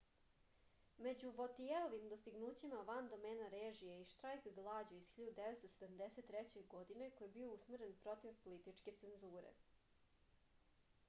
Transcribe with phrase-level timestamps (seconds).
[1.07, 6.65] među votijeovim dostignućima van domena režije je i štrajk glađu iz 1973.
[6.73, 9.53] godine koji je bio usmeren protiv političke cenzure